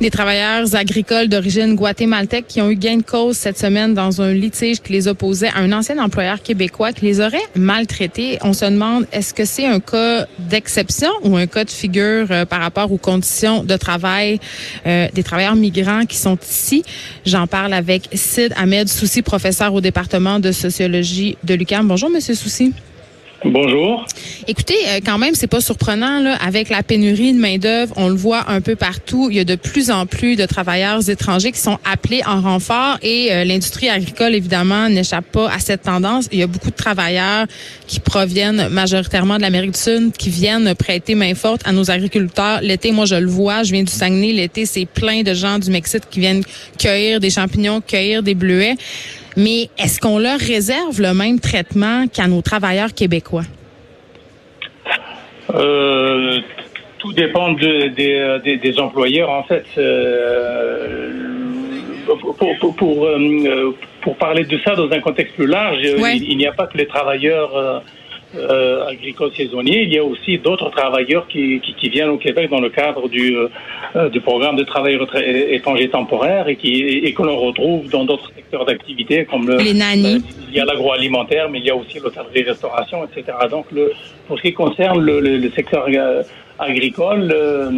Des 0.00 0.10
travailleurs 0.10 0.76
agricoles 0.76 1.26
d'origine 1.26 1.74
guatémaltèque 1.74 2.46
qui 2.46 2.60
ont 2.60 2.70
eu 2.70 2.76
gain 2.76 2.98
de 2.98 3.02
cause 3.02 3.36
cette 3.36 3.58
semaine 3.58 3.94
dans 3.94 4.22
un 4.22 4.32
litige 4.32 4.80
qui 4.80 4.92
les 4.92 5.08
opposait 5.08 5.48
à 5.48 5.58
un 5.58 5.72
ancien 5.72 5.98
employeur 5.98 6.40
québécois 6.40 6.92
qui 6.92 7.06
les 7.06 7.20
aurait 7.20 7.42
maltraités. 7.56 8.38
On 8.42 8.52
se 8.52 8.64
demande, 8.64 9.08
est-ce 9.10 9.34
que 9.34 9.44
c'est 9.44 9.66
un 9.66 9.80
cas 9.80 10.28
d'exception 10.38 11.10
ou 11.24 11.36
un 11.36 11.48
cas 11.48 11.64
de 11.64 11.70
figure 11.70 12.28
euh, 12.30 12.44
par 12.44 12.60
rapport 12.60 12.92
aux 12.92 12.96
conditions 12.96 13.64
de 13.64 13.76
travail 13.76 14.38
euh, 14.86 15.08
des 15.12 15.24
travailleurs 15.24 15.56
migrants 15.56 16.04
qui 16.06 16.16
sont 16.16 16.38
ici? 16.48 16.84
J'en 17.26 17.48
parle 17.48 17.72
avec 17.72 18.08
Sid 18.12 18.52
Ahmed 18.56 18.88
Soussi, 18.88 19.22
professeur 19.22 19.74
au 19.74 19.80
département 19.80 20.38
de 20.38 20.52
sociologie 20.52 21.36
de 21.42 21.54
l'UQAM. 21.54 21.88
Bonjour, 21.88 22.08
Monsieur 22.08 22.34
Soussi. 22.36 22.72
Bonjour. 23.44 24.04
Écoutez, 24.48 24.74
euh, 24.88 24.98
quand 25.04 25.16
même, 25.16 25.36
c'est 25.36 25.46
pas 25.46 25.60
surprenant 25.60 26.18
là, 26.18 26.34
avec 26.44 26.70
la 26.70 26.82
pénurie 26.82 27.32
de 27.32 27.38
main 27.38 27.56
d'œuvre, 27.56 27.94
on 27.96 28.08
le 28.08 28.16
voit 28.16 28.50
un 28.50 28.60
peu 28.60 28.74
partout. 28.74 29.28
Il 29.30 29.36
y 29.36 29.40
a 29.40 29.44
de 29.44 29.54
plus 29.54 29.92
en 29.92 30.06
plus 30.06 30.34
de 30.34 30.44
travailleurs 30.44 31.08
étrangers 31.08 31.52
qui 31.52 31.60
sont 31.60 31.78
appelés 31.84 32.20
en 32.26 32.40
renfort 32.40 32.98
et 33.00 33.32
euh, 33.32 33.44
l'industrie 33.44 33.88
agricole 33.88 34.34
évidemment 34.34 34.88
n'échappe 34.88 35.26
pas 35.26 35.48
à 35.52 35.60
cette 35.60 35.82
tendance. 35.82 36.28
Il 36.32 36.40
y 36.40 36.42
a 36.42 36.48
beaucoup 36.48 36.70
de 36.70 36.76
travailleurs 36.76 37.46
qui 37.86 38.00
proviennent 38.00 38.68
majoritairement 38.70 39.36
de 39.36 39.42
l'Amérique 39.42 39.72
du 39.72 39.80
Sud, 39.80 40.16
qui 40.16 40.30
viennent 40.30 40.74
prêter 40.74 41.14
main 41.14 41.34
forte 41.36 41.60
à 41.64 41.70
nos 41.70 41.92
agriculteurs. 41.92 42.60
L'été, 42.60 42.90
moi 42.90 43.04
je 43.04 43.14
le 43.14 43.28
vois, 43.28 43.62
je 43.62 43.70
viens 43.70 43.84
du 43.84 43.92
Saguenay. 43.92 44.32
L'été, 44.32 44.66
c'est 44.66 44.86
plein 44.86 45.22
de 45.22 45.32
gens 45.34 45.60
du 45.60 45.70
Mexique 45.70 46.02
qui 46.10 46.18
viennent 46.18 46.42
cueillir 46.76 47.20
des 47.20 47.30
champignons, 47.30 47.80
cueillir 47.80 48.24
des 48.24 48.34
bleuets. 48.34 48.74
Mais 49.38 49.68
est-ce 49.78 50.00
qu'on 50.00 50.18
leur 50.18 50.40
réserve 50.40 51.00
le 51.00 51.14
même 51.14 51.38
traitement 51.38 52.08
qu'à 52.08 52.26
nos 52.26 52.42
travailleurs 52.42 52.92
québécois? 52.92 53.44
Euh, 55.54 56.38
tout 56.98 57.12
dépend 57.12 57.52
de, 57.52 57.86
des, 57.88 58.56
des, 58.56 58.80
employeurs, 58.80 59.30
en 59.30 59.44
fait. 59.44 59.64
Euh, 59.78 61.10
pour, 62.06 62.36
pour, 62.58 62.74
pour, 62.76 63.06
euh, 63.06 63.76
pour, 64.02 64.16
parler 64.16 64.44
de 64.44 64.58
ça 64.64 64.74
dans 64.74 64.90
un 64.90 65.00
contexte 65.00 65.36
plus 65.36 65.46
large, 65.46 65.78
Ouais. 65.98 66.16
il, 66.16 66.32
il 66.32 66.36
n'y 66.36 66.46
a 66.46 66.52
pas 66.52 66.66
que 66.66 66.76
les 66.76 66.86
travailleurs 66.86 67.82
euh, 68.36 68.48
euh, 68.50 68.86
agricoles 68.88 69.32
saisonniers, 69.34 69.82
il 69.84 69.92
y 69.92 69.98
a 69.98 70.04
aussi 70.04 70.38
d'autres 70.38 70.70
travailleurs 70.70 71.26
qui, 71.28 71.60
qui, 71.60 71.72
qui 71.74 71.88
viennent 71.88 72.10
au 72.10 72.18
Québec 72.18 72.50
dans 72.50 72.60
le 72.60 72.68
cadre 72.70 73.08
du, 73.08 73.36
euh, 73.96 74.08
du 74.10 74.20
programme 74.20 74.56
de 74.56 74.64
travail 74.64 74.96
retra- 74.96 75.22
étranger 75.24 75.88
temporaire 75.88 76.48
et, 76.48 76.56
qui, 76.56 76.82
et 76.82 77.12
que 77.12 77.22
l'on 77.22 77.38
retrouve 77.38 77.88
dans 77.88 78.04
d'autres 78.04 78.30
secteurs 78.34 78.64
d'activité 78.66 79.24
comme 79.24 79.46
le, 79.48 79.56
Les 79.58 79.74
nannies. 79.74 80.16
euh, 80.16 80.18
il 80.50 80.54
y 80.56 80.60
a 80.60 80.64
l'agroalimentaire, 80.64 81.48
mais 81.50 81.58
il 81.58 81.64
y 81.66 81.70
a 81.70 81.76
aussi 81.76 81.98
l'hôtellerie-restauration, 82.00 83.04
etc. 83.04 83.36
Donc, 83.50 83.66
le, 83.72 83.92
pour 84.26 84.36
ce 84.38 84.42
qui 84.42 84.52
concerne 84.52 85.00
le, 85.00 85.20
le, 85.20 85.36
le 85.38 85.50
secteur 85.50 85.86
euh, 85.88 86.22
agricole, 86.58 87.30
euh, 87.34 87.70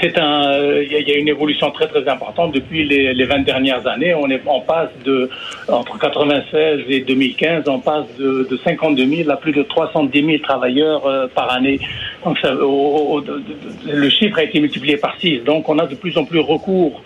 c'est 0.00 0.18
un, 0.18 0.44
euh, 0.52 0.84
il 0.84 1.08
y, 1.08 1.12
a- 1.12 1.18
une 1.18 1.28
évolution 1.28 1.70
très 1.70 1.86
très 1.86 2.06
importante 2.08 2.52
depuis 2.52 2.84
les, 2.86 3.14
les 3.14 3.24
20 3.24 3.40
dernières 3.44 3.86
années. 3.86 4.14
On 4.14 4.28
est, 4.30 4.40
on 4.46 4.60
passe 4.60 4.90
de 5.04 5.28
entre 5.68 5.98
96 5.98 6.80
et 6.88 7.00
2015, 7.00 7.68
on 7.68 7.80
passe 7.80 8.04
de, 8.18 8.46
de 8.50 8.56
52 8.58 9.06
000 9.06 9.30
à 9.30 9.36
plus 9.36 9.52
de 9.52 9.62
310 9.62 10.24
000 10.24 10.38
travailleurs 10.42 11.06
euh, 11.06 11.26
par 11.34 11.50
année. 11.52 11.78
Donc, 12.24 12.38
ça, 12.40 12.52
le 12.52 14.08
chiffre 14.10 14.38
a 14.38 14.44
été 14.44 14.60
multiplié 14.60 14.96
par 14.96 15.16
6. 15.18 15.40
Donc, 15.44 15.68
on 15.68 15.78
a 15.78 15.86
de 15.86 15.94
plus 15.94 16.16
en 16.18 16.24
plus 16.24 16.40
recours 16.40 17.02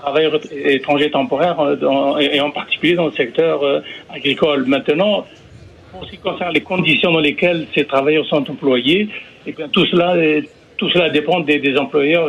travailleurs 0.00 0.38
étrangers 0.52 1.10
temporaires 1.10 1.60
euh, 1.60 2.18
et 2.18 2.40
en 2.40 2.50
particulier 2.50 2.94
dans 2.94 3.06
le 3.06 3.12
secteur 3.12 3.60
agricole. 4.12 4.64
Maintenant, 4.66 5.24
pour 5.92 6.04
ce 6.04 6.10
qui 6.10 6.18
concerne 6.18 6.52
les 6.52 6.60
conditions 6.62 7.12
dans 7.12 7.20
lesquelles 7.20 7.66
ces 7.74 7.84
travailleurs 7.84 8.26
sont 8.26 8.48
employés, 8.50 9.08
eh 9.46 9.52
bien, 9.52 9.68
tout 9.68 9.86
cela 9.86 10.16
est- 10.16 10.48
tout 10.82 10.90
cela 10.90 11.10
dépend 11.10 11.38
des, 11.38 11.78
employeurs. 11.78 12.28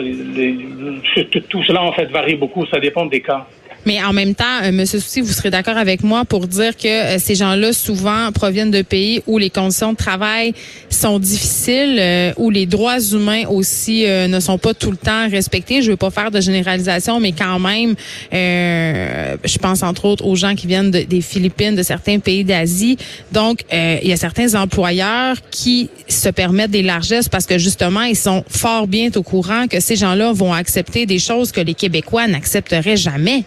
Tout 1.50 1.64
cela, 1.64 1.81
en 1.81 1.91
fait, 1.91 2.06
varie 2.12 2.36
beaucoup. 2.36 2.68
Ça 2.68 2.80
dépend 2.80 3.08
des 3.08 3.19
cas. 3.19 3.47
Mais 3.85 4.01
en 4.01 4.13
même 4.13 4.33
temps, 4.33 4.45
euh, 4.63 4.71
Monsieur 4.71 4.99
Soucy, 4.99 5.21
vous 5.21 5.33
serez 5.33 5.49
d'accord 5.49 5.77
avec 5.77 6.03
moi 6.03 6.23
pour 6.25 6.47
dire 6.47 6.77
que 6.77 6.88
euh, 6.88 7.17
ces 7.19 7.35
gens-là 7.35 7.73
souvent 7.73 8.31
proviennent 8.31 8.71
de 8.71 8.81
pays 8.81 9.21
où 9.27 9.38
les 9.38 9.49
conditions 9.49 9.91
de 9.91 9.97
travail 9.97 10.53
sont 10.89 11.19
difficiles, 11.19 11.97
euh, 11.99 12.31
où 12.38 12.49
les 12.49 12.66
droits 12.66 12.99
humains 13.01 13.43
aussi 13.49 14.05
ne 14.05 14.39
sont 14.39 14.57
pas 14.57 14.73
tout 14.73 14.91
le 14.91 14.97
temps 14.97 15.29
respectés. 15.29 15.81
Je 15.81 15.91
veux 15.91 15.97
pas 15.97 16.11
faire 16.11 16.31
de 16.31 16.39
généralisation, 16.39 17.19
mais 17.19 17.31
quand 17.33 17.59
même, 17.59 17.95
euh, 18.33 19.35
je 19.43 19.57
pense 19.57 19.83
entre 19.83 20.05
autres 20.05 20.25
aux 20.25 20.35
gens 20.35 20.55
qui 20.55 20.67
viennent 20.67 20.91
de- 20.91 21.01
des 21.03 21.22
Philippines, 21.22 21.75
de 21.75 21.83
certains 21.83 22.19
pays 22.19 22.43
d'Asie. 22.43 22.97
Donc, 23.31 23.61
euh, 23.73 23.97
il 24.01 24.09
y 24.09 24.13
a 24.13 24.17
certains 24.17 24.55
employeurs 24.55 25.35
qui 25.51 25.89
se 26.07 26.29
permettent 26.29 26.72
des 26.72 26.83
largesses 26.83 27.29
parce 27.29 27.45
que 27.45 27.57
justement, 27.57 28.03
ils 28.03 28.16
sont 28.16 28.43
fort 28.47 28.88
bien 28.88 29.09
au 29.16 29.23
courant 29.23 29.67
que 29.67 29.79
ces 29.79 29.95
gens-là 29.95 30.31
vont 30.33 30.53
accepter 30.53 31.05
des 31.05 31.19
choses 31.19 31.51
que 31.51 31.61
les 31.61 31.73
Québécois 31.73 32.27
n'accepteraient 32.27 32.97
jamais. 32.97 33.43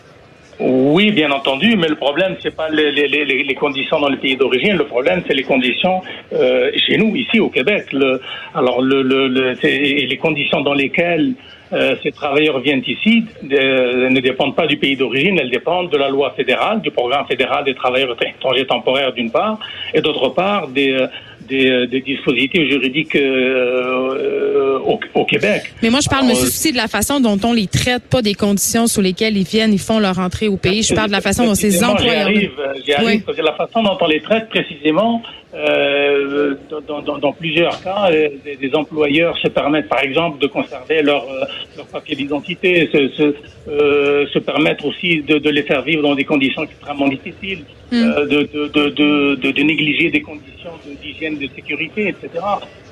Oui, 0.58 1.10
bien 1.10 1.30
entendu, 1.32 1.76
mais 1.76 1.88
le 1.88 1.96
problème, 1.96 2.36
c'est 2.42 2.54
pas 2.56 2.70
les, 2.70 2.90
les, 2.90 3.08
les, 3.26 3.54
conditions 3.54 4.00
dans 4.00 4.08
les 4.08 4.16
pays 4.16 4.36
d'origine. 4.36 4.76
Le 4.76 4.86
problème, 4.86 5.22
c'est 5.26 5.34
les 5.34 5.42
conditions 5.42 6.00
euh, 6.32 6.70
chez 6.86 6.96
nous, 6.96 7.14
ici 7.14 7.40
au 7.40 7.50
Québec. 7.50 7.92
Le, 7.92 8.20
alors, 8.54 8.80
le, 8.80 9.02
le, 9.02 9.28
le- 9.28 9.54
les 9.62 10.16
conditions 10.16 10.62
dans 10.62 10.72
lesquelles 10.72 11.34
euh, 11.74 11.94
ces 12.02 12.10
travailleurs 12.12 12.60
viennent 12.60 12.82
ici 12.86 13.24
euh, 13.52 14.08
ne 14.08 14.20
dépendent 14.20 14.56
pas 14.56 14.66
du 14.66 14.78
pays 14.78 14.96
d'origine, 14.96 15.38
elles 15.38 15.50
dépendent 15.50 15.90
de 15.90 15.98
la 15.98 16.08
loi 16.08 16.32
fédérale, 16.36 16.80
du 16.80 16.90
programme 16.90 17.26
fédéral 17.26 17.64
des 17.64 17.74
travailleurs 17.74 18.16
étrangers 18.22 18.66
temporaires 18.66 19.12
d'une 19.12 19.30
part, 19.30 19.58
et 19.92 20.00
d'autre 20.00 20.30
part 20.30 20.68
des, 20.68 20.92
euh, 20.92 21.06
des, 21.48 21.70
euh, 21.70 21.86
des 21.86 22.00
dispositifs 22.00 22.68
juridiques 22.68 23.16
euh, 23.16 24.14
euh, 24.14 24.78
au, 24.80 24.98
au 25.14 25.24
Québec. 25.24 25.62
Mais 25.82 25.90
moi, 25.90 26.00
je 26.00 26.08
parle, 26.08 26.26
Alors, 26.26 26.36
de 26.36 26.76
la 26.76 26.88
façon 26.88 27.20
dont 27.20 27.38
on 27.44 27.52
les 27.52 27.66
traite, 27.66 28.04
pas 28.04 28.22
des 28.22 28.34
conditions 28.34 28.86
sous 28.86 29.00
lesquelles 29.00 29.36
ils 29.36 29.44
viennent, 29.44 29.72
ils 29.72 29.78
font 29.78 29.98
leur 29.98 30.18
entrée 30.18 30.48
au 30.48 30.56
pays. 30.56 30.82
Je 30.82 30.94
parle 30.94 31.08
de 31.08 31.12
la 31.12 31.20
façon 31.20 31.44
dont 31.46 31.54
ces 31.54 31.82
employeurs. 31.84 32.28
J'y 32.28 32.36
arrive, 32.36 32.50
j'y 32.84 32.92
arrive, 32.92 33.08
Oui. 33.08 33.22
parce 33.24 33.38
que 33.38 33.42
la 33.42 33.54
façon 33.54 33.82
dont 33.82 33.96
on 34.00 34.06
les 34.06 34.20
traite 34.20 34.48
précisément, 34.48 35.22
euh, 35.56 36.54
dans, 36.86 37.00
dans, 37.00 37.18
dans 37.18 37.32
plusieurs 37.32 37.82
cas, 37.82 38.10
euh, 38.10 38.28
des, 38.44 38.56
des 38.56 38.74
employeurs 38.74 39.36
se 39.38 39.48
permettent, 39.48 39.88
par 39.88 40.02
exemple, 40.02 40.38
de 40.38 40.46
conserver 40.46 41.02
leur, 41.02 41.24
euh, 41.24 41.44
leur 41.76 41.86
papier 41.86 42.14
d'identité, 42.14 42.88
se, 42.92 43.08
se, 43.08 43.34
euh, 43.68 44.26
se 44.28 44.38
permettre 44.38 44.84
aussi 44.84 45.22
de, 45.22 45.38
de 45.38 45.50
les 45.50 45.62
faire 45.62 45.82
vivre 45.82 46.02
dans 46.02 46.14
des 46.14 46.24
conditions 46.24 46.62
extrêmement 46.62 47.08
difficiles, 47.08 47.64
Mm. 47.92 48.02
euh, 48.02 48.26
de, 48.26 48.42
de, 48.52 48.66
de, 48.66 48.88
de, 48.90 49.34
de, 49.36 49.50
de 49.52 49.62
négliger 49.62 50.10
des 50.10 50.20
conditions 50.20 50.72
d'hygiène, 51.00 51.38
de, 51.38 51.48
sécurité, 51.54 52.08
etc. 52.08 52.44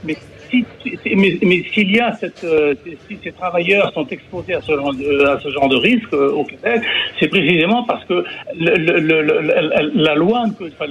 Mais 0.04 0.16
si, 0.50 0.64
mais, 1.14 1.64
s'il 1.72 1.94
y 1.94 2.00
a 2.00 2.12
cette, 2.14 2.44
euh, 2.44 2.74
si 3.08 3.18
ces 3.22 3.32
travailleurs 3.32 3.92
sont 3.92 4.06
exposés 4.08 4.54
à 4.54 4.60
ce 4.60 4.72
genre 4.72 5.68
de, 5.68 5.76
risque 5.76 6.12
euh, 6.12 6.32
au 6.32 6.44
Québec, 6.44 6.82
c'est 7.18 7.28
précisément 7.28 7.84
parce 7.84 8.04
que 8.04 8.24
la 8.56 10.14
loi, 10.14 10.44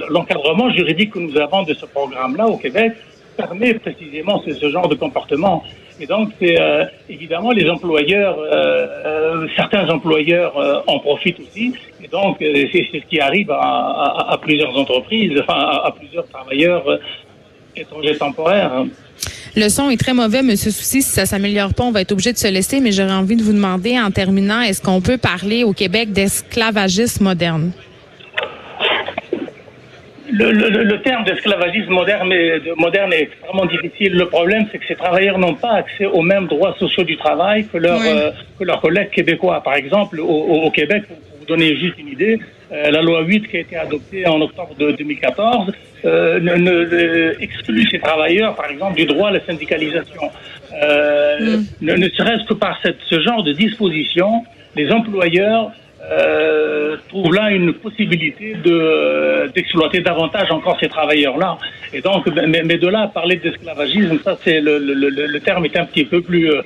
l'encadrement 0.09 0.69
juridique 0.71 1.11
que 1.11 1.19
nous 1.19 1.37
avons 1.37 1.63
de 1.63 1.73
ce 1.73 1.85
programme-là 1.85 2.47
au 2.47 2.57
Québec 2.57 2.93
permet 3.37 3.73
précisément 3.75 4.41
ce, 4.45 4.69
genre 4.69 4.87
de 4.87 4.95
comportement. 4.95 5.63
Et 5.99 6.05
donc, 6.05 6.29
c'est 6.39 6.59
euh, 6.59 6.85
évidemment 7.09 7.51
les 7.51 7.69
employeurs, 7.69 8.37
certains 9.55 9.89
employeurs 9.89 10.83
en 10.87 10.99
profitent 10.99 11.39
aussi. 11.39 11.73
Et 12.03 12.07
donc, 12.07 12.37
c'est 12.39 12.87
ce 12.91 13.05
qui 13.09 13.19
arrive 13.19 13.51
à, 13.51 14.37
plusieurs 14.41 14.77
entreprises, 14.77 15.41
à, 15.47 15.93
plusieurs 15.97 16.27
travailleurs 16.27 16.99
étrangers 17.75 18.17
temporaires. 18.17 18.85
Le 19.55 19.69
son 19.69 19.89
est 19.91 19.97
très 19.97 20.13
mauvais, 20.13 20.41
monsieur 20.41 20.71
Soucy. 20.71 21.01
Si 21.03 21.11
ça 21.11 21.25
s'améliore 21.27 21.73
pas, 21.75 21.83
on 21.83 21.91
va 21.91 22.01
être 22.01 22.11
obligé 22.11 22.33
de 22.33 22.37
se 22.37 22.47
laisser. 22.47 22.79
Mais 22.79 22.91
j'aurais 22.91 23.11
envie 23.13 23.35
de 23.35 23.43
vous 23.43 23.53
demander, 23.53 23.99
en 23.99 24.09
terminant, 24.09 24.61
est-ce 24.61 24.81
qu'on 24.81 24.99
peut 25.01 25.17
parler 25.17 25.63
au 25.63 25.73
Québec 25.73 26.11
d'esclavagisme 26.11 27.23
moderne? 27.25 27.71
Le, 30.31 30.51
le, 30.51 30.83
le 30.83 31.01
terme 31.03 31.23
d'esclavagisme 31.25 31.91
moderne, 31.91 32.31
est- 32.33 32.61
de- 32.61 32.73
moderne 32.75 33.13
est 33.13 33.21
extrêmement 33.23 33.67
difficile. 33.67 34.13
Le 34.13 34.25
problème, 34.25 34.65
c'est 34.71 34.79
que 34.79 34.87
ces 34.87 34.95
travailleurs 34.95 35.37
n'ont 35.37 35.53
pas 35.53 35.73
accès 35.73 36.07
aux 36.07 36.23
mêmes 36.23 36.47
droits 36.47 36.75
sociaux 36.79 37.03
du 37.03 37.15
travail 37.17 37.67
que, 37.67 37.77
leurs 37.77 37.99
Oui. 37.99 38.07
euh, 38.09 38.31
que 38.57 38.63
leurs 38.63 38.81
collègues 38.81 39.11
québécois. 39.11 39.61
Par 39.63 39.75
exemple, 39.75 40.19
au 40.19 40.71
Québec, 40.71 41.03
pour 41.07 41.17
vous 41.39 41.45
donner 41.45 41.75
juste 41.75 41.99
une 41.99 42.07
idée, 42.07 42.39
euh, 42.71 42.89
la 42.89 43.03
loi 43.03 43.21
8 43.21 43.47
qui 43.47 43.57
a 43.57 43.59
été 43.59 43.75
adoptée 43.77 44.25
en 44.25 44.41
octobre 44.41 44.73
de 44.79 44.93
2014 44.93 45.71
euh, 46.05 46.39
ne, 46.39 46.55
ne, 46.55 47.41
exclut 47.41 47.87
ces 47.89 47.99
travailleurs, 47.99 48.55
par 48.55 48.69
exemple, 48.69 48.95
du 48.95 49.05
droit 49.05 49.29
à 49.29 49.31
la 49.31 49.41
syndicalisation. 49.41 50.21
Euh, 50.81 51.57
mm. 51.57 51.65
Ne, 51.81 51.93
ne 51.95 52.09
serait-ce 52.09 52.45
que 52.47 52.53
par 52.53 52.79
cette, 52.83 52.99
ce 53.09 53.21
genre 53.21 53.43
de 53.43 53.53
disposition, 53.53 54.43
les 54.75 54.91
employeurs 54.91 55.71
euh, 56.11 56.97
trouvent 57.07 57.33
là 57.33 57.49
une 57.51 57.73
possibilité 57.73 58.55
de 58.55 59.49
d'exploiter 59.55 60.01
davantage 60.01 60.51
encore 60.51 60.77
ces 60.79 60.89
travailleurs-là. 60.89 61.57
Et 61.93 62.01
donc, 62.01 62.27
mais, 62.27 62.61
mais 62.63 62.77
de 62.77 62.87
là 62.87 63.03
à 63.03 63.07
parler 63.07 63.37
d'esclavagisme, 63.37 64.19
ça 64.23 64.37
c'est 64.43 64.59
le, 64.59 64.79
le, 64.79 64.93
le, 64.93 65.09
le, 65.09 65.39
terme 65.39 65.63
est 65.65 65.77
un 65.77 65.85
petit 65.85 66.03
peu 66.03 66.21
plus, 66.21 66.51
euh, 66.51 66.61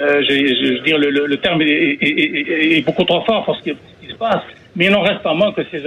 euh, 0.00 0.22
je, 0.22 0.32
je, 0.32 0.76
je 0.76 0.82
dire 0.82 0.96
le, 0.96 1.10
le, 1.10 1.36
terme 1.36 1.60
est, 1.60 1.66
est, 1.66 2.02
est, 2.02 2.78
est, 2.78 2.80
beaucoup 2.80 3.04
trop 3.04 3.22
fort 3.24 3.44
pour 3.44 3.56
ce 3.56 3.62
qui, 3.62 3.70
ce 3.70 4.06
qui 4.06 4.12
se 4.12 4.16
passe. 4.16 4.42
Mais 4.74 4.86
il 4.86 4.90
n'en 4.90 5.02
reste 5.02 5.22
pas 5.22 5.34
moins 5.34 5.52
que 5.52 5.62
ces, 5.70 5.82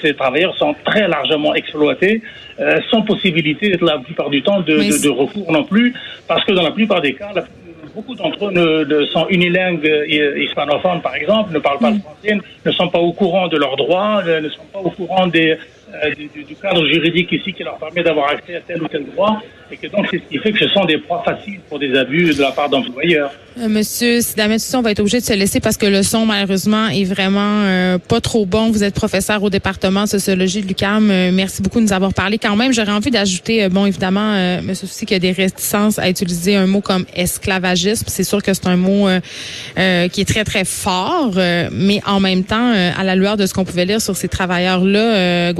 ces, 0.00 0.14
travailleurs 0.14 0.56
sont 0.56 0.74
très 0.84 1.08
largement 1.08 1.54
exploités, 1.54 2.22
euh, 2.60 2.80
sans 2.90 3.02
possibilité, 3.02 3.76
la 3.80 3.98
plupart 3.98 4.30
du 4.30 4.42
temps, 4.42 4.60
de, 4.60 4.74
de, 4.76 5.02
de, 5.02 5.08
recours 5.08 5.50
non 5.50 5.64
plus, 5.64 5.92
parce 6.28 6.44
que 6.44 6.52
dans 6.52 6.62
la 6.62 6.70
plupart 6.70 7.00
des 7.00 7.14
cas, 7.14 7.30
la, 7.34 7.44
beaucoup 7.94 8.14
d'entre 8.14 8.46
eux 8.46 8.52
ne, 8.52 8.84
ne, 8.84 9.06
sont 9.06 9.26
unilingues 9.28 9.86
euh, 9.86 10.38
hispanophones, 10.38 11.00
par 11.00 11.16
exemple, 11.16 11.52
ne 11.52 11.58
parlent 11.58 11.78
pas 11.78 11.90
le 11.90 11.98
français, 11.98 12.38
ne 12.64 12.70
sont 12.70 12.88
pas 12.88 13.00
au 13.00 13.12
courant 13.12 13.48
de 13.48 13.56
leurs 13.56 13.76
droits, 13.76 14.22
ne 14.22 14.48
sont 14.48 14.66
pas 14.72 14.78
au 14.78 14.90
courant 14.90 15.26
des, 15.26 15.56
euh, 15.94 16.14
du, 16.14 16.54
cadre 16.56 16.86
juridique 16.86 17.32
ici 17.32 17.52
qui 17.52 17.62
leur 17.62 17.78
permet 17.78 18.02
d'avoir 18.02 18.30
accès 18.30 18.56
à 18.56 18.60
tel 18.60 18.82
ou 18.82 18.88
tel 18.88 19.04
droit, 19.06 19.40
et 19.70 19.76
que 19.76 19.86
donc 19.86 20.06
c'est 20.10 20.18
ce 20.18 20.24
qui 20.28 20.38
fait 20.38 20.52
que 20.52 20.58
ce 20.58 20.68
sont 20.68 20.84
des 20.84 20.98
proies 20.98 21.22
faciles 21.24 21.60
pour 21.68 21.78
des 21.78 21.96
abus 21.96 22.34
de 22.34 22.42
la 22.42 22.52
part 22.52 22.68
d'employeurs. 22.68 23.30
Euh, 23.60 23.68
monsieur 23.68 24.20
Sidamet, 24.20 24.58
on 24.74 24.82
va 24.82 24.92
être 24.92 25.00
obligé 25.00 25.18
de 25.18 25.24
se 25.24 25.32
laisser 25.32 25.58
parce 25.58 25.76
que 25.76 25.86
le 25.86 26.02
son, 26.02 26.26
malheureusement, 26.26 26.88
est 26.88 27.04
vraiment 27.04 27.62
euh, 27.64 27.98
pas 27.98 28.20
trop 28.20 28.46
bon. 28.46 28.70
Vous 28.70 28.84
êtes 28.84 28.94
professeur 28.94 29.42
au 29.42 29.50
département 29.50 30.04
de 30.04 30.08
sociologie 30.08 30.62
de 30.62 30.68
l'UQAM. 30.68 31.10
Euh, 31.10 31.30
merci 31.32 31.60
beaucoup 31.60 31.78
de 31.78 31.84
nous 31.84 31.92
avoir 31.92 32.14
parlé. 32.14 32.38
Quand 32.38 32.54
même, 32.54 32.72
j'aurais 32.72 32.92
envie 32.92 33.10
d'ajouter, 33.10 33.68
bon, 33.68 33.86
évidemment, 33.86 34.60
Monsieur 34.62 34.86
Soucy, 34.86 35.06
qu'il 35.06 35.14
y 35.14 35.16
a 35.16 35.20
des 35.20 35.32
réticences 35.32 35.98
à 35.98 36.08
utiliser 36.08 36.56
un 36.56 36.66
mot 36.66 36.80
comme 36.80 37.04
esclavagisme. 37.14 38.04
C'est 38.08 38.24
sûr 38.24 38.42
que 38.42 38.54
c'est 38.54 38.66
un 38.66 38.76
mot 38.76 39.08
qui 39.76 40.20
est 40.20 40.28
très, 40.28 40.44
très 40.44 40.64
fort, 40.64 41.32
mais 41.72 42.00
en 42.06 42.20
même 42.20 42.44
temps, 42.44 42.72
à 42.72 43.04
la 43.04 43.14
lueur 43.16 43.36
de 43.36 43.46
ce 43.46 43.54
qu'on 43.54 43.64
pouvait 43.64 43.84
lire 43.84 44.00
sur 44.00 44.16
ces 44.16 44.28
travailleurs-là, 44.28 45.52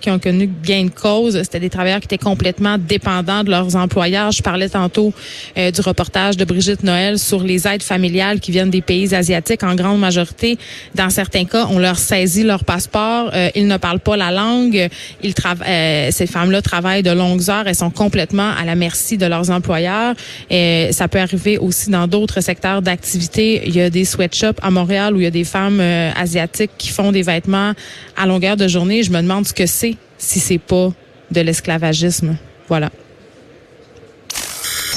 qui 0.00 0.10
ont 0.10 0.18
connu 0.18 0.50
gain 0.62 0.84
de 0.84 0.90
cause, 0.90 1.40
c'était 1.42 1.60
des 1.60 1.70
travailleurs 1.70 2.00
qui 2.00 2.06
étaient 2.06 2.18
complètement 2.18 2.78
dépendants 2.78 3.44
de 3.44 3.50
leurs 3.50 3.76
employeurs. 3.76 4.32
Je 4.32 4.42
parlais 4.42 4.68
tantôt 4.68 5.12
du 5.56 5.80
reportage 5.80 6.36
de 6.36 6.44
Brigitte 6.44 6.82
Noël 6.82 7.18
sur 7.18 7.42
les 7.42 7.66
aides 7.66 7.82
familiales 7.82 8.40
qui 8.40 8.50
viennent 8.50 8.70
des 8.70 8.82
pays 8.82 9.14
asiatiques, 9.14 9.62
en 9.62 9.74
grande 9.74 10.00
majorité, 10.00 10.58
dans 10.94 11.10
certains 11.10 11.44
cas, 11.44 11.66
on 11.70 11.78
leur 11.78 11.98
saisit 11.98 12.44
leur 12.44 12.64
passeport. 12.64 13.30
Euh, 13.34 13.50
ils 13.54 13.66
ne 13.66 13.76
parlent 13.76 14.00
pas 14.00 14.16
la 14.16 14.30
langue. 14.30 14.88
Ils 15.22 15.34
euh, 15.66 16.08
ces 16.10 16.26
femmes-là 16.26 16.62
travaillent 16.62 17.02
de 17.02 17.10
longues 17.10 17.50
heures. 17.50 17.66
Elles 17.66 17.74
sont 17.74 17.90
complètement 17.90 18.50
à 18.50 18.64
la 18.64 18.74
merci 18.74 19.16
de 19.16 19.26
leurs 19.26 19.50
employeurs. 19.50 20.14
Et 20.50 20.88
ça 20.92 21.08
peut 21.08 21.18
arriver 21.18 21.58
aussi 21.58 21.90
dans 21.90 22.06
d'autres 22.06 22.40
secteurs 22.40 22.82
d'activité. 22.82 23.62
Il 23.66 23.74
y 23.74 23.80
a 23.80 23.90
des 23.90 24.04
sweatshops 24.04 24.60
à 24.62 24.70
Montréal 24.70 25.14
où 25.14 25.20
il 25.20 25.24
y 25.24 25.26
a 25.26 25.30
des 25.30 25.44
femmes 25.44 25.80
euh, 25.80 26.10
asiatiques 26.16 26.72
qui 26.78 26.90
font 26.90 27.12
des 27.12 27.22
vêtements 27.22 27.72
à 28.16 28.26
longueur 28.26 28.56
de 28.56 28.68
journée. 28.68 29.02
Je 29.02 29.10
me 29.10 29.20
demande 29.20 29.46
ce 29.46 29.52
que 29.64 29.70
c'est 29.70 29.96
si 30.18 30.40
c'est 30.40 30.58
pas 30.58 30.92
de 31.30 31.40
l'esclavagisme. 31.40 32.36
Voilà. 32.68 32.90